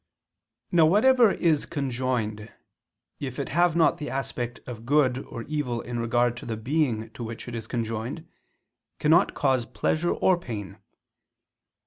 Now 0.71 0.87
whatever 0.87 1.31
is 1.31 1.67
conjoined, 1.67 2.51
if 3.19 3.37
it 3.37 3.49
have 3.49 3.75
not 3.75 3.99
the 3.99 4.09
aspect 4.09 4.59
of 4.65 4.83
good 4.83 5.19
or 5.25 5.43
evil 5.43 5.79
in 5.81 5.99
regard 5.99 6.35
to 6.37 6.45
the 6.47 6.57
being 6.57 7.11
to 7.11 7.23
which 7.23 7.47
it 7.47 7.53
is 7.53 7.67
conjoined, 7.67 8.27
cannot 8.97 9.35
cause 9.35 9.63
pleasure 9.67 10.09
or 10.11 10.39
pain. 10.39 10.79